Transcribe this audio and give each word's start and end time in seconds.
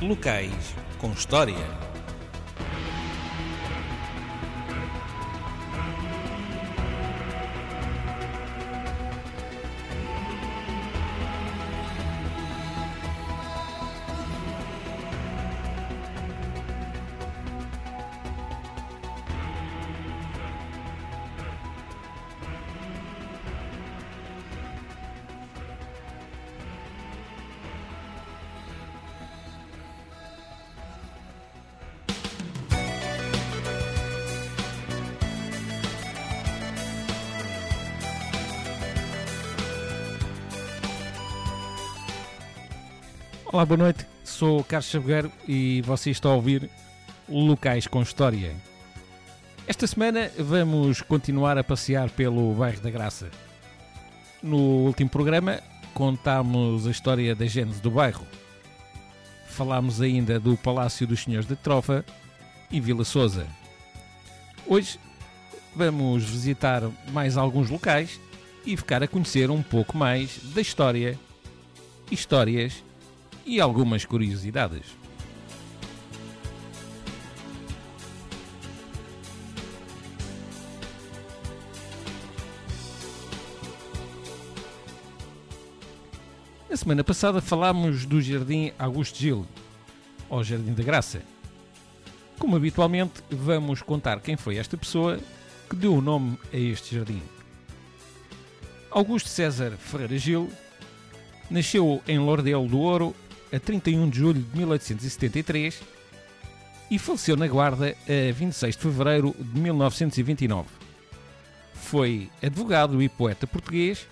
locais 0.00 0.74
com 0.98 1.12
história. 1.12 1.85
Olá, 43.56 43.64
boa 43.64 43.78
noite. 43.78 44.06
Sou 44.22 44.62
Carlos 44.62 44.90
Chavegueiro 44.90 45.32
e 45.48 45.80
você 45.80 46.10
está 46.10 46.28
a 46.28 46.34
ouvir 46.34 46.68
Locais 47.26 47.86
com 47.86 48.02
História. 48.02 48.54
Esta 49.66 49.86
semana 49.86 50.30
vamos 50.38 51.00
continuar 51.00 51.56
a 51.56 51.64
passear 51.64 52.10
pelo 52.10 52.52
bairro 52.52 52.82
da 52.82 52.90
Graça. 52.90 53.30
No 54.42 54.58
último 54.58 55.08
programa 55.08 55.58
contámos 55.94 56.86
a 56.86 56.90
história 56.90 57.34
da 57.34 57.46
gênese 57.46 57.80
do 57.80 57.90
bairro. 57.90 58.26
Falámos 59.46 60.02
ainda 60.02 60.38
do 60.38 60.54
Palácio 60.58 61.06
dos 61.06 61.20
Senhores 61.22 61.48
de 61.48 61.56
Trofa 61.56 62.04
e 62.70 62.78
Vila 62.78 63.06
Souza. 63.06 63.46
Hoje 64.66 65.00
vamos 65.74 66.24
visitar 66.24 66.82
mais 67.10 67.38
alguns 67.38 67.70
locais 67.70 68.20
e 68.66 68.76
ficar 68.76 69.02
a 69.02 69.08
conhecer 69.08 69.50
um 69.50 69.62
pouco 69.62 69.96
mais 69.96 70.40
da 70.54 70.60
história, 70.60 71.18
histórias 72.10 72.84
e 73.46 73.60
algumas 73.60 74.04
curiosidades. 74.04 74.82
Na 86.68 86.76
semana 86.76 87.04
passada 87.04 87.40
falámos 87.40 88.04
do 88.04 88.20
Jardim 88.20 88.72
Augusto 88.76 89.16
Gil, 89.18 89.46
ou 90.28 90.42
Jardim 90.42 90.74
da 90.74 90.82
Graça. 90.82 91.22
Como 92.38 92.56
habitualmente, 92.56 93.22
vamos 93.30 93.80
contar 93.80 94.20
quem 94.20 94.36
foi 94.36 94.56
esta 94.56 94.76
pessoa 94.76 95.18
que 95.70 95.76
deu 95.76 95.94
o 95.94 96.02
nome 96.02 96.36
a 96.52 96.56
este 96.56 96.96
jardim. 96.96 97.22
Augusto 98.90 99.28
César 99.28 99.72
Ferreira 99.78 100.18
Gil 100.18 100.50
nasceu 101.50 102.02
em 102.06 102.18
Lordelo 102.18 102.66
do 102.66 102.78
Ouro 102.78 103.14
a 103.56 103.60
31 103.60 104.10
de 104.10 104.18
julho 104.18 104.42
de 104.42 104.58
1873 104.58 105.80
e 106.90 106.98
faleceu 106.98 107.36
na 107.36 107.48
Guarda 107.48 107.96
a 108.06 108.32
26 108.32 108.76
de 108.76 108.82
fevereiro 108.82 109.34
de 109.38 109.58
1929. 109.58 110.68
Foi 111.72 112.28
advogado 112.42 113.02
e 113.02 113.08
poeta 113.08 113.46
português, 113.46 114.06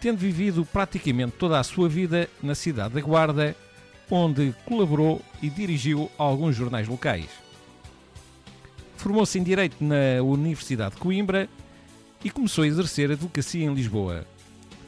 tendo 0.00 0.16
vivido 0.16 0.64
praticamente 0.64 1.32
toda 1.38 1.60
a 1.60 1.62
sua 1.62 1.86
vida 1.86 2.28
na 2.42 2.54
cidade 2.54 2.94
da 2.94 3.00
Guarda, 3.02 3.54
onde 4.10 4.54
colaborou 4.64 5.20
e 5.42 5.50
dirigiu 5.50 6.10
alguns 6.16 6.56
jornais 6.56 6.88
locais. 6.88 7.28
Formou-se 8.96 9.38
em 9.38 9.42
Direito 9.42 9.76
na 9.84 10.22
Universidade 10.22 10.94
de 10.94 11.00
Coimbra 11.00 11.48
e 12.24 12.30
começou 12.30 12.64
a 12.64 12.66
exercer 12.66 13.10
advocacia 13.10 13.64
em 13.64 13.74
Lisboa, 13.74 14.24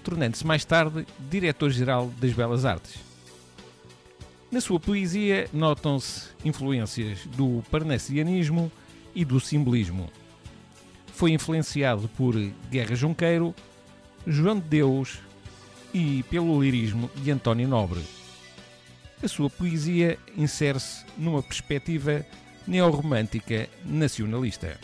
tornando-se 0.02 0.46
mais 0.46 0.64
tarde 0.64 1.06
diretor-geral 1.30 2.10
das 2.18 2.32
Belas 2.32 2.64
Artes. 2.64 3.13
Na 4.54 4.60
sua 4.60 4.78
poesia 4.78 5.48
notam-se 5.53 6.28
influências 6.44 7.26
do 7.26 7.60
parnassianismo 7.72 8.70
e 9.12 9.25
do 9.25 9.41
simbolismo. 9.41 10.09
Foi 11.09 11.32
influenciado 11.32 12.09
por 12.10 12.37
Guerra 12.70 12.94
Junqueiro, 12.94 13.53
João 14.25 14.60
de 14.60 14.66
Deus 14.66 15.19
e 15.93 16.22
pelo 16.31 16.62
lirismo 16.62 17.10
de 17.16 17.32
António 17.32 17.66
Nobre. 17.66 18.00
A 19.20 19.26
sua 19.26 19.50
poesia 19.50 20.20
insere-se 20.37 21.04
numa 21.19 21.43
perspectiva 21.43 22.25
neorromântica 22.64 23.69
nacionalista. 23.84 24.78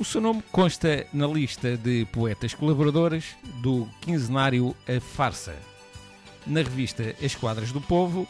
O 0.00 0.04
seu 0.04 0.18
nome 0.18 0.42
consta 0.50 1.06
na 1.12 1.26
lista 1.26 1.76
de 1.76 2.06
poetas 2.06 2.54
colaboradores 2.54 3.36
do 3.60 3.86
quinzenário 4.00 4.74
A 4.88 4.98
Farsa, 4.98 5.54
na 6.46 6.62
revista 6.62 7.14
As 7.22 7.34
Quadras 7.34 7.70
do 7.70 7.82
Povo 7.82 8.26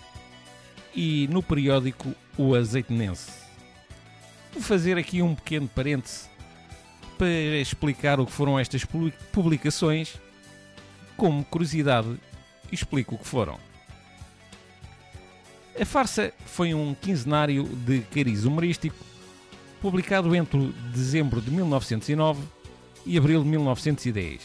e 0.92 1.28
no 1.28 1.40
periódico 1.40 2.12
O 2.36 2.56
Azeitonense. 2.56 3.30
Vou 4.52 4.60
fazer 4.60 4.98
aqui 4.98 5.22
um 5.22 5.32
pequeno 5.32 5.68
parêntese 5.68 6.28
para 7.16 7.28
explicar 7.28 8.18
o 8.18 8.26
que 8.26 8.32
foram 8.32 8.58
estas 8.58 8.84
publicações. 9.30 10.16
Como 11.16 11.44
curiosidade, 11.44 12.18
explico 12.72 13.14
o 13.14 13.18
que 13.18 13.28
foram. 13.28 13.60
A 15.80 15.84
Farsa 15.84 16.32
foi 16.46 16.74
um 16.74 16.96
quinzenário 16.96 17.62
de 17.62 18.00
cariz 18.00 18.44
humorístico 18.44 19.10
publicado 19.80 20.34
entre 20.34 20.72
dezembro 20.92 21.40
de 21.40 21.50
1909 21.50 22.42
e 23.06 23.16
abril 23.16 23.42
de 23.42 23.48
1910. 23.48 24.40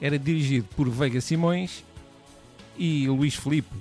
Era 0.00 0.18
dirigido 0.18 0.68
por 0.76 0.88
Veiga 0.90 1.20
Simões 1.20 1.84
e 2.76 3.08
Luís 3.08 3.34
Filipe, 3.34 3.74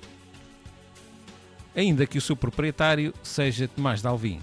ainda 1.75 2.05
que 2.05 2.17
o 2.17 2.21
seu 2.21 2.35
proprietário 2.35 3.13
seja 3.23 3.67
Tomás 3.67 4.01
Dalvin. 4.01 4.39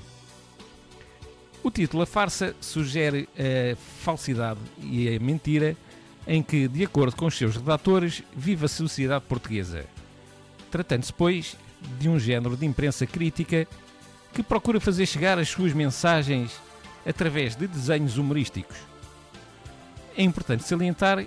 O 1.63 1.71
título 1.71 2.03
A 2.03 2.07
Farsa 2.07 2.55
sugere 2.61 3.29
a 3.37 3.77
falsidade 3.77 4.61
e 4.81 5.15
a 5.15 5.19
mentira 5.19 5.77
em 6.27 6.43
que, 6.43 6.69
de 6.69 6.85
acordo 6.85 7.17
com 7.17 7.27
os 7.27 7.37
seus 7.37 7.57
redatores, 7.57 8.23
vive 8.37 8.67
a 8.67 8.69
sociedade 8.69 9.25
portuguesa. 9.27 9.87
Tratando-se, 10.71 11.13
pois, 11.13 11.57
de 11.99 12.09
um 12.09 12.19
género 12.19 12.57
de 12.57 12.67
imprensa 12.67 13.07
crítica 13.07 13.67
que 14.33 14.43
procura 14.43 14.81
fazer 14.81 15.07
chegar 15.07 15.39
as 15.39 15.49
suas 15.49 15.73
mensagens 15.73 16.53
através 17.07 17.57
de 17.57 17.67
desenhos 17.67 18.19
humorísticos. 18.19 18.77
É 20.17 20.23
importante 20.23 20.65
salientar 20.65 21.25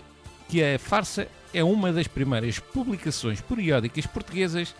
que 0.47 0.63
a 0.63 0.77
farsa 0.77 1.27
é 1.53 1.63
uma 1.63 1.91
das 1.91 2.07
primeiras 2.07 2.59
publicações 2.59 3.41
periódicas 3.41 4.05
portuguesas 4.05 4.75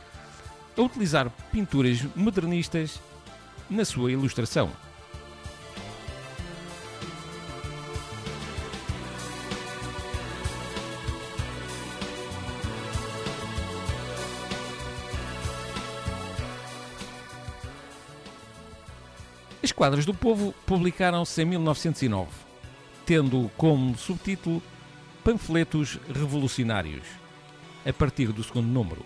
a 0.78 0.82
utilizar 0.82 1.30
pinturas 1.52 2.02
modernistas 2.16 3.00
na 3.70 3.86
sua 3.86 4.12
ilustração. 4.12 4.70
As 19.64 19.72
Quadras 19.72 20.08
do 20.08 20.14
Povo 20.14 20.56
publicaram-se 20.66 21.40
em 21.40 21.46
1909, 21.46 22.32
tendo 23.06 23.48
como 23.56 23.96
subtítulo 23.96 24.60
Panfletos 25.24 26.00
Revolucionários, 26.12 27.06
a 27.86 27.94
partir 27.94 28.32
do 28.32 28.44
segundo 28.44 28.68
número. 28.68 29.06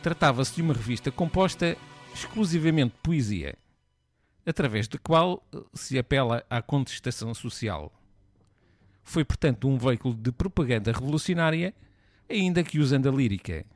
Tratava-se 0.00 0.54
de 0.54 0.62
uma 0.62 0.72
revista 0.72 1.10
composta 1.10 1.76
exclusivamente 2.14 2.94
de 2.94 3.00
poesia, 3.02 3.58
através 4.46 4.86
da 4.86 4.96
qual 4.96 5.44
se 5.74 5.98
apela 5.98 6.44
à 6.48 6.62
contestação 6.62 7.34
social. 7.34 7.92
Foi, 9.02 9.24
portanto, 9.24 9.66
um 9.66 9.76
veículo 9.76 10.14
de 10.14 10.30
propaganda 10.30 10.92
revolucionária, 10.92 11.74
ainda 12.28 12.62
que 12.62 12.78
usando 12.78 13.08
a 13.08 13.12
lírica, 13.12 13.66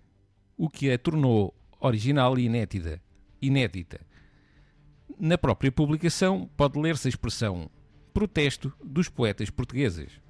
o 0.57 0.71
que 0.71 0.93
a 0.93 0.97
tornou 0.97 1.53
original 1.81 2.39
e 2.39 2.45
inédita, 2.45 3.03
inédita 3.43 4.14
na 5.19 5.39
própria 5.39 5.73
publicação 5.73 6.49
pode 6.57 6.79
ler-se 6.79 7.09
a 7.09 7.11
expressão 7.11 7.71
protesto 8.13 8.73
dos 8.83 9.09
poetas 9.09 9.51
portugueses. 9.51 10.24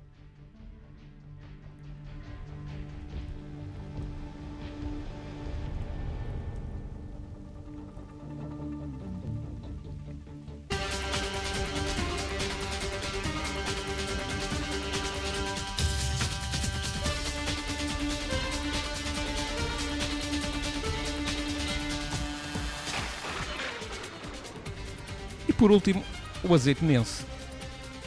Por 25.56 25.70
último, 25.70 26.02
o 26.42 26.54
Azeitonense. 26.54 27.24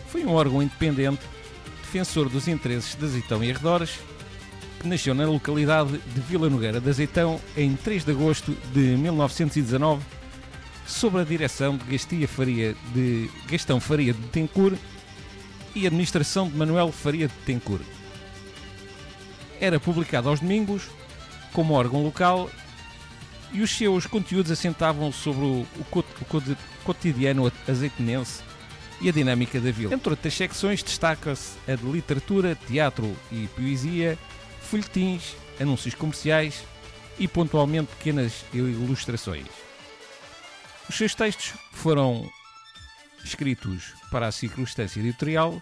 Foi 0.08 0.24
um 0.26 0.34
órgão 0.34 0.62
independente, 0.62 1.22
defensor 1.82 2.30
dos 2.30 2.48
interesses 2.48 2.96
de 2.96 3.06
Azeitão 3.06 3.44
e 3.44 3.52
arredores, 3.52 4.00
que 4.80 4.88
nasceu 4.88 5.14
na 5.14 5.26
localidade 5.26 5.98
de 5.98 6.22
Vila 6.22 6.50
Nogueira 6.50 6.80
de 6.80 6.90
Azeitão 6.90 7.40
em 7.56 7.76
3 7.76 8.06
de 8.06 8.12
agosto 8.12 8.56
de 8.74 8.80
1919, 8.80 10.04
sob 10.86 11.20
a 11.20 11.24
direção 11.24 11.78
de, 11.78 11.84
Gastia 11.86 12.28
Faria 12.28 12.76
de 12.94 13.30
Gastão 13.50 13.80
Faria 13.80 14.14
de 14.14 14.22
Tencourt 14.30 14.78
e 15.76 15.86
administração 15.86 16.48
de 16.48 16.56
Manuel 16.56 16.92
Faria 16.92 17.28
de 17.28 17.34
Tencourt. 17.46 17.84
Era 19.60 19.80
publicado 19.80 20.30
aos 20.30 20.40
domingos 20.40 20.90
como 21.52 21.74
órgão 21.74 22.04
local 22.04 22.50
e 23.52 23.62
os 23.62 23.72
seus 23.72 24.06
conteúdos 24.06 24.52
assentavam 24.52 25.12
sobre 25.12 25.46
o, 25.46 25.66
o, 25.78 26.00
o 26.00 26.58
cotidiano 26.84 27.52
azeitonense 27.68 28.42
e 29.00 29.10
a 29.10 29.12
dinâmica 29.12 29.60
da 29.60 29.72
vila. 29.72 29.94
Entre 29.94 30.10
outras 30.10 30.34
secções 30.34 30.84
destaca-se 30.84 31.58
a 31.68 31.76
de 31.76 31.86
literatura, 31.86 32.56
teatro 32.68 33.16
e 33.32 33.48
poesia, 33.48 34.18
folhetins, 34.62 35.36
anúncios 35.60 35.96
comerciais 35.96 36.64
e 37.20 37.28
pontualmente 37.28 37.90
pequenas 37.98 38.46
ilustrações. 38.54 39.48
Os 40.90 40.96
seus 40.96 41.14
textos 41.14 41.54
foram 41.74 42.30
escritos 43.24 43.94
para 44.12 44.28
a 44.28 44.32
circunstância 44.32 45.00
editorial, 45.00 45.62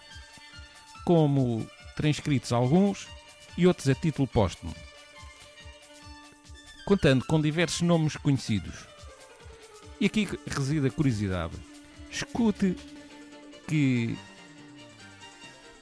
como 1.04 1.66
transcritos 1.96 2.52
alguns 2.52 3.08
e 3.56 3.66
outros 3.66 3.88
a 3.88 3.94
título 3.94 4.28
póstumo, 4.28 4.74
contando 6.86 7.24
com 7.24 7.40
diversos 7.40 7.82
nomes 7.82 8.16
conhecidos. 8.16 8.86
E 10.00 10.06
aqui 10.06 10.28
reside 10.46 10.86
a 10.86 10.90
curiosidade. 10.90 11.54
Escute 12.08 12.76
que 13.66 14.16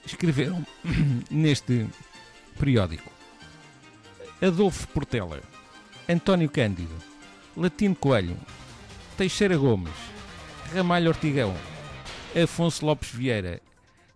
escreveram 0.06 0.67
neste 1.31 1.87
periódico. 2.59 3.12
Adolfo 4.41 4.89
Portela, 4.89 5.43
António 6.09 6.51
Cândido, 6.51 6.95
Latino 7.55 7.95
Coelho, 7.95 8.37
Teixeira 9.17 9.56
Gomes, 9.59 9.95
Ramalho 10.75 11.09
Ortigão, 11.09 11.55
Afonso 12.43 12.85
Lopes 12.85 13.11
Vieira, 13.11 13.61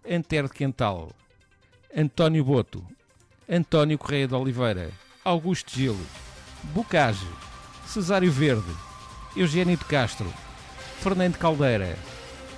Antero 0.08 0.48
de 0.48 0.54
Quental, 0.54 1.12
António 1.94 2.44
Boto, 2.44 2.84
António 3.48 3.98
Correia 3.98 4.26
de 4.26 4.34
Oliveira, 4.34 4.90
Augusto 5.24 5.70
Gil, 5.70 5.96
Bocage, 6.64 7.26
Cesário 7.86 8.30
Verde, 8.30 8.70
Eugênio 9.36 9.76
de 9.76 9.84
Castro, 9.84 10.32
Fernando 11.00 11.36
Caldeira, 11.36 11.96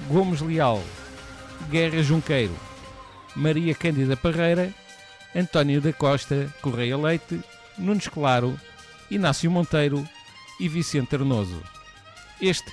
Gomes 0.08 0.40
Leal, 0.40 0.82
Guerra 1.70 2.02
Junqueiro, 2.02 2.54
Maria 3.36 3.74
Cândida 3.74 4.16
Parreira, 4.16 4.74
António 5.34 5.80
da 5.80 5.92
Costa 5.92 6.52
Correia 6.60 6.96
Leite, 6.96 7.40
Nunes 7.78 8.08
Claro, 8.08 8.58
Inácio 9.10 9.50
Monteiro 9.50 10.06
e 10.58 10.68
Vicente 10.68 11.14
Arnoso. 11.14 11.62
Este 12.40 12.70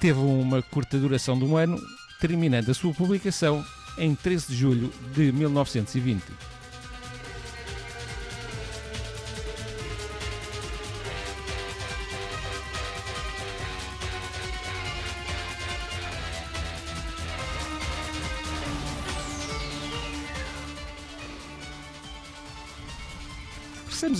teve 0.00 0.18
uma 0.18 0.62
curta 0.62 0.98
duração 0.98 1.38
de 1.38 1.44
um 1.44 1.56
ano, 1.56 1.78
terminando 2.20 2.70
a 2.70 2.74
sua 2.74 2.92
publicação 2.94 3.64
em 3.98 4.14
13 4.14 4.48
de 4.48 4.56
julho 4.56 4.92
de 5.14 5.30
1920. 5.32 6.22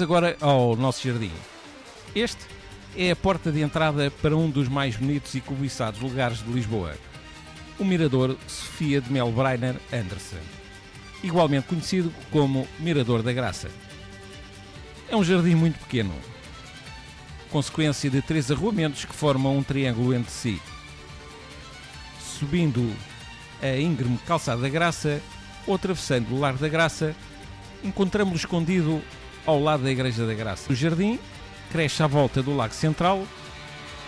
Agora 0.02 0.37
ao 0.40 0.76
nosso 0.76 1.06
jardim. 1.06 1.32
Este 2.14 2.44
é 2.96 3.10
a 3.10 3.16
porta 3.16 3.50
de 3.50 3.60
entrada 3.60 4.10
para 4.10 4.37
um 4.37 4.50
dos 4.50 4.69
mais 4.69 4.96
bonitos 4.96 5.34
e 5.34 5.40
cobiçados 5.40 6.00
lugares 6.00 6.38
de 6.38 6.50
Lisboa, 6.50 6.94
o 7.78 7.84
Mirador 7.84 8.37
Sofia 8.46 9.00
de 9.00 9.10
Melbreiner 9.10 9.76
Andersen, 9.93 10.40
igualmente 11.22 11.69
conhecido 11.69 12.12
como 12.31 12.69
Mirador 12.78 13.22
da 13.22 13.32
Graça. 13.32 13.70
É 15.08 15.16
um 15.16 15.25
jardim 15.25 15.54
muito 15.54 15.78
pequeno, 15.78 16.14
consequência 17.50 18.10
de 18.10 18.20
três 18.20 18.50
arruamentos 18.50 19.05
que 19.05 19.14
formam 19.14 19.56
um 19.56 19.62
triângulo 19.62 20.12
entre 20.14 20.32
si. 20.32 20.60
Subindo 22.20 22.94
a 23.62 23.78
íngreme 23.78 24.19
Calçada 24.26 24.62
da 24.62 24.69
Graça 24.69 25.20
ou 25.66 25.75
atravessando 25.75 26.34
o 26.34 26.40
Largo 26.40 26.58
da 26.58 26.69
Graça, 26.69 27.14
encontramos-lo 27.84 28.38
escondido 28.38 29.02
ao 29.47 29.61
lado 29.61 29.83
da 29.83 29.91
Igreja 29.91 30.27
da 30.27 30.35
Graça. 30.35 30.73
O 30.73 30.77
jardim 30.77 31.19
cresce 31.71 32.03
à 32.03 32.06
volta 32.06 32.43
do 32.43 32.55
Lago 32.55 32.75
Central, 32.75 33.27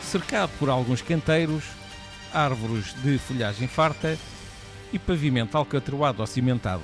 cercado 0.00 0.50
por 0.58 0.68
alguns 0.68 1.02
canteiros, 1.02 1.64
árvores 2.32 2.94
de 3.02 3.18
folhagem 3.18 3.66
farta 3.66 4.18
e 4.92 4.98
pavimento 4.98 5.56
alcatroado 5.56 6.20
ou 6.20 6.26
cimentado. 6.26 6.82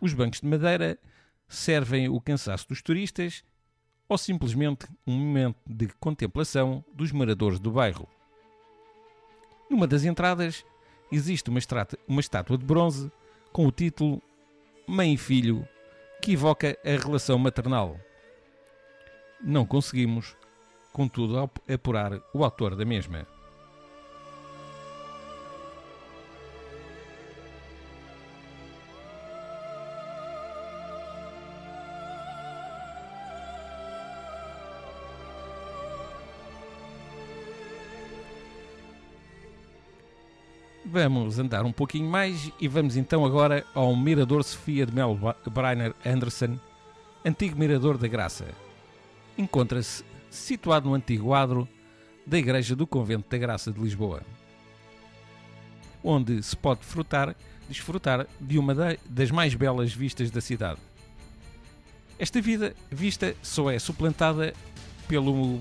Os 0.00 0.12
bancos 0.12 0.40
de 0.40 0.46
madeira 0.46 0.98
servem 1.48 2.08
o 2.08 2.20
cansaço 2.20 2.68
dos 2.68 2.82
turistas 2.82 3.42
ou 4.08 4.16
simplesmente 4.16 4.86
um 5.06 5.12
momento 5.12 5.58
de 5.66 5.88
contemplação 5.98 6.84
dos 6.94 7.10
moradores 7.10 7.58
do 7.58 7.72
bairro. 7.72 8.08
Numa 9.68 9.86
das 9.86 10.04
entradas 10.04 10.64
existe 11.10 11.50
uma, 11.50 11.60
uma 12.06 12.20
estátua 12.20 12.56
de 12.56 12.64
bronze 12.64 13.10
com 13.52 13.66
o 13.66 13.72
título 13.72 14.22
Mãe 14.86 15.14
e 15.14 15.16
Filho 15.16 15.66
que 16.26 16.32
evoca 16.32 16.76
a 16.84 17.00
relação 17.00 17.38
maternal. 17.38 18.00
Não 19.40 19.64
conseguimos, 19.64 20.36
contudo, 20.92 21.38
apurar 21.72 22.20
o 22.34 22.42
autor 22.42 22.74
da 22.74 22.84
mesma. 22.84 23.24
Vamos 40.98 41.38
andar 41.38 41.66
um 41.66 41.72
pouquinho 41.72 42.08
mais 42.08 42.50
e 42.58 42.66
vamos 42.66 42.96
então 42.96 43.22
agora 43.22 43.66
ao 43.74 43.94
Mirador 43.94 44.42
Sofia 44.42 44.86
de 44.86 44.94
Mel 44.94 45.14
Breiner 45.46 45.94
Anderson, 46.06 46.58
antigo 47.22 47.54
Mirador 47.58 47.98
da 47.98 48.08
Graça. 48.08 48.46
Encontra-se 49.36 50.02
situado 50.30 50.88
no 50.88 50.94
antigo 50.94 51.34
adro 51.34 51.68
da 52.26 52.38
Igreja 52.38 52.74
do 52.74 52.86
Convento 52.86 53.28
da 53.28 53.36
Graça 53.36 53.70
de 53.70 53.78
Lisboa, 53.78 54.22
onde 56.02 56.42
se 56.42 56.56
pode 56.56 56.82
frutar, 56.82 57.36
desfrutar 57.68 58.26
de 58.40 58.58
uma 58.58 58.74
das 59.04 59.30
mais 59.30 59.54
belas 59.54 59.92
vistas 59.92 60.30
da 60.30 60.40
cidade. 60.40 60.80
Esta 62.18 62.40
vida, 62.40 62.74
vista 62.90 63.36
só 63.42 63.70
é 63.70 63.78
suplantada 63.78 64.54
pelo 65.06 65.60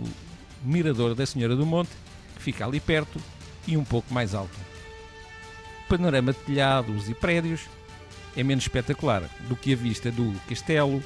Mirador 0.63 1.13
da 1.13 1.25
Senhora 1.25 1.57
do 1.57 1.65
Monte, 1.65 1.91
que 2.37 2.41
fica 2.41 2.65
ali 2.65 2.79
perto 2.79 3.19
e 3.67 3.75
um 3.75 3.83
pouco 3.83 4.13
mais 4.13 4.33
alto 4.33 4.75
panorama 5.97 6.33
de 6.33 6.39
telhados 6.39 7.09
e 7.09 7.13
prédios 7.13 7.61
é 8.35 8.43
menos 8.43 8.65
espetacular 8.65 9.23
do 9.47 9.55
que 9.55 9.71
a 9.71 9.75
vista 9.75 10.11
do 10.11 10.33
castelo, 10.47 11.01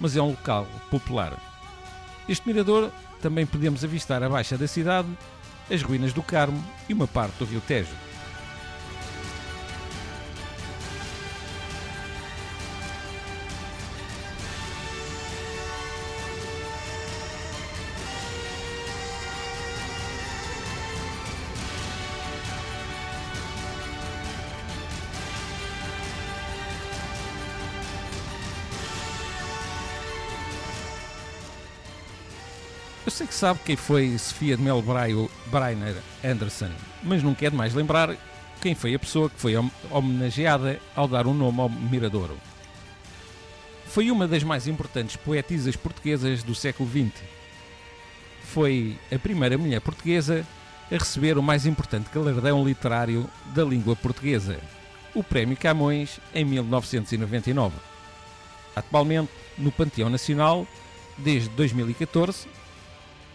mas 0.00 0.16
é 0.16 0.22
um 0.22 0.30
local 0.30 0.66
popular. 0.90 1.38
Este 2.28 2.46
mirador 2.46 2.90
também 3.20 3.44
podemos 3.44 3.84
avistar 3.84 4.22
abaixo 4.22 4.56
da 4.56 4.66
cidade 4.66 5.08
as 5.70 5.82
ruínas 5.82 6.12
do 6.12 6.22
Carmo 6.22 6.62
e 6.88 6.94
uma 6.94 7.06
parte 7.06 7.36
do 7.38 7.44
Rio 7.44 7.60
Tejo. 7.60 8.11
Eu 33.04 33.10
sei 33.10 33.26
que 33.26 33.34
sabe 33.34 33.58
quem 33.64 33.74
foi 33.74 34.16
Sofia 34.16 34.56
de 34.56 34.62
Mel 34.62 34.80
Breiner 34.80 35.96
Anderson, 36.24 36.70
mas 37.02 37.20
não 37.20 37.34
quer 37.34 37.50
mais 37.50 37.74
lembrar 37.74 38.14
quem 38.60 38.76
foi 38.76 38.94
a 38.94 38.98
pessoa 38.98 39.28
que 39.28 39.40
foi 39.40 39.54
homenageada 39.90 40.80
ao 40.94 41.08
dar 41.08 41.26
um 41.26 41.34
nome 41.34 41.60
ao 41.60 41.68
Miradouro. 41.68 42.38
Foi 43.86 44.08
uma 44.08 44.28
das 44.28 44.44
mais 44.44 44.68
importantes 44.68 45.16
poetisas 45.16 45.74
portuguesas 45.74 46.44
do 46.44 46.54
século 46.54 46.88
XX. 46.88 47.20
Foi 48.44 48.96
a 49.12 49.18
primeira 49.18 49.58
mulher 49.58 49.80
portuguesa 49.80 50.46
a 50.88 50.94
receber 50.94 51.36
o 51.36 51.42
mais 51.42 51.66
importante 51.66 52.08
galardão 52.14 52.64
literário 52.64 53.28
da 53.46 53.64
língua 53.64 53.96
portuguesa, 53.96 54.60
o 55.12 55.24
Prémio 55.24 55.56
Camões, 55.56 56.20
em 56.32 56.44
1999. 56.44 57.74
Atualmente 58.76 59.30
no 59.58 59.72
Panteão 59.72 60.08
Nacional, 60.08 60.66
desde 61.18 61.48
2014, 61.50 62.46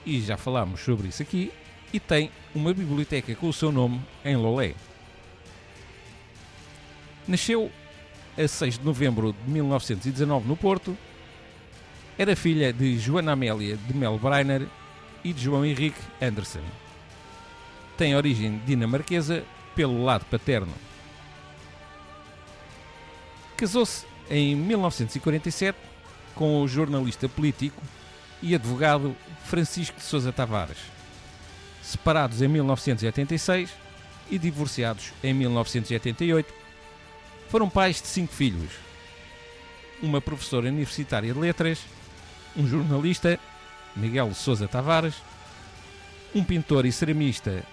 e 0.07 0.21
já 0.21 0.37
falámos 0.37 0.79
sobre 0.79 1.09
isso 1.09 1.21
aqui, 1.21 1.51
e 1.91 1.99
tem 1.99 2.31
uma 2.55 2.73
biblioteca 2.73 3.35
com 3.35 3.49
o 3.49 3.53
seu 3.53 3.73
nome 3.73 4.01
em 4.23 4.37
Lolé. 4.37 4.73
Nasceu 7.27 7.69
a 8.37 8.47
6 8.47 8.79
de 8.79 8.85
novembro 8.85 9.33
de 9.33 9.51
1919 9.51 10.47
no 10.47 10.55
Porto. 10.55 10.97
Era 12.17 12.37
filha 12.37 12.71
de 12.71 12.97
Joana 12.97 13.33
Amélia 13.33 13.75
de 13.75 13.93
Mel 13.93 14.17
Breiner 14.17 14.65
e 15.25 15.33
de 15.33 15.43
João 15.43 15.65
Henrique 15.65 15.99
Anderson. 16.21 16.63
Tem 17.97 18.15
origem 18.15 18.61
dinamarquesa 18.65 19.43
pelo 19.75 20.05
lado 20.05 20.25
paterno. 20.25 20.73
Casou-se 23.57 24.05
em 24.29 24.55
1947 24.55 25.77
com 26.33 26.61
o 26.61 26.67
jornalista 26.67 27.27
político 27.27 27.81
e 28.41 28.53
advogado 28.53 29.15
Francisco 29.45 29.97
de 29.97 30.03
Sousa 30.03 30.31
Tavares. 30.31 30.77
Separados 31.81 32.41
em 32.41 32.47
1986 32.47 33.69
e 34.29 34.37
divorciados 34.37 35.13
em 35.23 35.33
1988, 35.33 36.53
foram 37.49 37.69
pais 37.69 38.01
de 38.01 38.07
cinco 38.07 38.33
filhos: 38.33 38.71
uma 40.01 40.19
professora 40.21 40.67
universitária 40.67 41.33
de 41.33 41.39
letras, 41.39 41.79
um 42.55 42.67
jornalista, 42.67 43.39
Miguel 43.95 44.33
Sousa 44.33 44.67
Tavares, 44.67 45.15
um 46.35 46.43
pintor 46.43 46.85
e 46.85 46.91
ceramista 46.91 47.63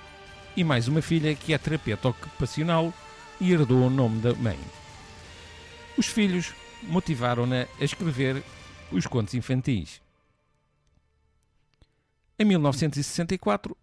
e 0.57 0.63
mais 0.63 0.87
uma 0.87 1.03
filha 1.03 1.35
que 1.35 1.53
é 1.53 1.59
terapeuta 1.59 2.09
ocupacional 2.09 2.93
e 3.41 3.53
herdou 3.53 3.87
o 3.87 3.91
nome 3.91 4.21
da 4.21 4.33
mãe. 4.35 4.59
Os 5.99 6.07
filhos 6.07 6.53
motivaram-na 6.83 7.67
a 7.81 7.85
escrever 7.85 8.43
os 8.93 9.07
contos 9.07 9.35
infantis. 9.35 10.04
Em 12.37 12.45
1964, 12.45 13.77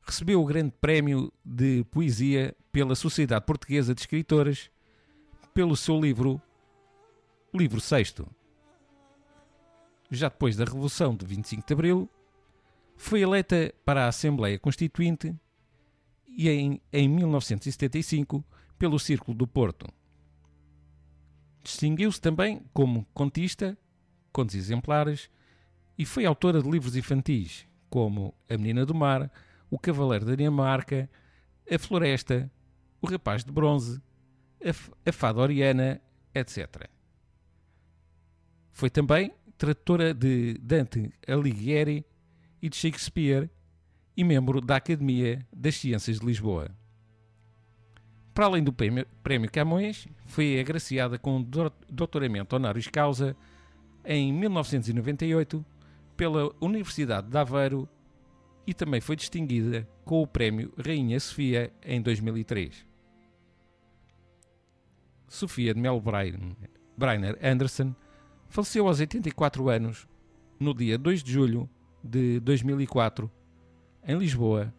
recebeu 0.00 0.40
o 0.40 0.46
Grande 0.46 0.72
Prémio 0.80 1.32
de 1.44 1.82
Poesia 1.90 2.56
pela 2.70 2.94
Sociedade 2.94 3.44
Portuguesa 3.44 3.94
de 3.94 4.00
Escritores 4.00 4.70
pelo 5.52 5.76
seu 5.76 6.00
livro 6.00 6.40
Livro 7.52 7.80
Sexto. 7.80 8.28
Já 10.08 10.28
depois 10.28 10.56
da 10.56 10.64
Revolução 10.64 11.16
de 11.16 11.26
25 11.26 11.66
de 11.66 11.72
Abril, 11.72 12.08
foi 12.96 13.22
eleita 13.22 13.74
para 13.84 14.04
a 14.04 14.08
Assembleia 14.08 14.56
Constituinte 14.56 15.34
e 16.28 16.48
em, 16.48 16.80
em 16.92 17.08
1975 17.08 18.44
pelo 18.78 19.00
Círculo 19.00 19.36
do 19.36 19.48
Porto. 19.48 19.88
Distinguiu-se 21.60 22.20
também 22.20 22.62
como 22.72 23.04
contista, 23.12 23.76
contos 24.32 24.54
exemplares, 24.54 25.28
e 25.98 26.04
foi 26.04 26.24
autora 26.24 26.62
de 26.62 26.70
livros 26.70 26.94
infantis, 26.94 27.66
como 27.96 28.34
A 28.46 28.58
Menina 28.58 28.84
do 28.84 28.94
Mar, 28.94 29.32
O 29.70 29.78
Cavaleiro 29.78 30.26
da 30.26 30.34
Dinamarca, 30.34 31.08
A 31.66 31.78
Floresta, 31.78 32.52
O 33.00 33.06
Rapaz 33.06 33.42
de 33.42 33.50
Bronze, 33.50 34.02
A, 34.62 35.08
a 35.08 35.12
Fada 35.12 35.40
Oriana, 35.40 35.98
etc. 36.34 36.90
Foi 38.70 38.90
também 38.90 39.32
tradutora 39.56 40.12
de 40.12 40.58
Dante 40.60 41.10
Alighieri 41.26 42.04
e 42.60 42.68
de 42.68 42.76
Shakespeare 42.76 43.48
e 44.14 44.22
membro 44.22 44.60
da 44.60 44.76
Academia 44.76 45.46
das 45.50 45.76
Ciências 45.76 46.20
de 46.20 46.26
Lisboa. 46.26 46.68
Para 48.34 48.44
além 48.44 48.62
do 48.62 48.74
Prémio 48.74 49.50
Camões, 49.50 50.06
foi 50.26 50.60
agraciada 50.60 51.18
com 51.18 51.42
doutoramento 51.88 52.56
honoris 52.56 52.88
causa 52.88 53.34
em 54.04 54.30
1998 54.34 55.64
pela 56.16 56.52
Universidade 56.60 57.28
de 57.28 57.36
Aveiro 57.36 57.88
e 58.66 58.74
também 58.74 59.00
foi 59.00 59.16
distinguida 59.16 59.88
com 60.04 60.22
o 60.22 60.26
Prémio 60.26 60.72
Rainha 60.76 61.20
Sofia 61.20 61.72
em 61.84 62.00
2003. 62.00 62.86
Sofia 65.28 65.74
de 65.74 65.80
Mel 65.80 66.00
Breiner 66.96 67.38
Anderson 67.42 67.94
faleceu 68.48 68.86
aos 68.86 69.00
84 69.00 69.68
anos 69.68 70.08
no 70.58 70.72
dia 70.72 70.96
2 70.96 71.22
de 71.22 71.32
julho 71.32 71.68
de 72.02 72.40
2004 72.40 73.30
em 74.06 74.16
Lisboa, 74.16 74.72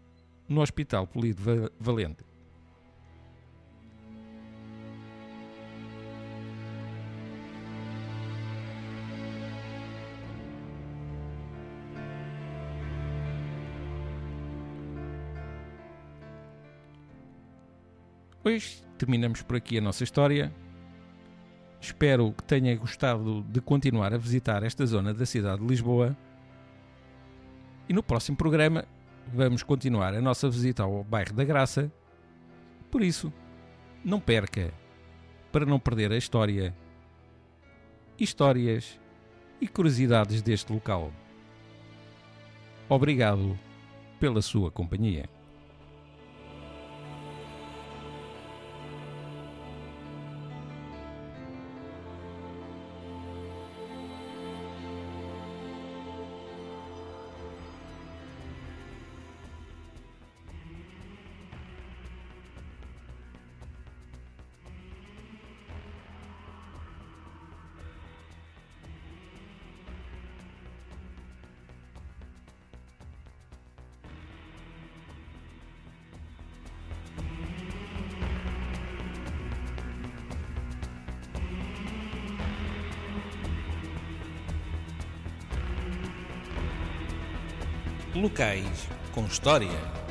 no 0.47 0.61
Hospital 0.61 1.05
Polido 1.05 1.71
Valente. 1.79 2.23
Pois 18.47 18.81
terminamos 18.97 19.41
por 19.41 19.57
aqui 19.57 19.77
a 19.77 19.81
nossa 19.81 20.05
história. 20.05 20.53
Espero 21.81 22.31
que 22.31 22.41
tenha 22.45 22.73
gostado 22.77 23.43
de 23.43 23.59
continuar 23.59 24.13
a 24.13 24.17
visitar 24.17 24.63
esta 24.63 24.85
zona 24.85 25.13
da 25.13 25.25
cidade 25.25 25.61
de 25.61 25.67
Lisboa. 25.67 26.15
E 27.89 27.93
no 27.93 28.01
próximo 28.01 28.37
programa 28.37 28.85
vamos 29.33 29.63
continuar 29.63 30.13
a 30.13 30.21
nossa 30.21 30.49
visita 30.49 30.83
ao 30.83 31.03
bairro 31.03 31.33
da 31.33 31.43
Graça. 31.43 31.91
Por 32.89 33.01
isso, 33.01 33.33
não 34.01 34.17
perca, 34.17 34.73
para 35.51 35.65
não 35.65 35.77
perder 35.77 36.13
a 36.13 36.17
história, 36.17 36.73
histórias 38.17 38.97
e 39.59 39.67
curiosidades 39.67 40.41
deste 40.41 40.71
local. 40.71 41.11
Obrigado 42.87 43.59
pela 44.21 44.41
sua 44.41 44.71
companhia. 44.71 45.27
Locais 88.21 88.87
com 89.13 89.25
história. 89.25 90.06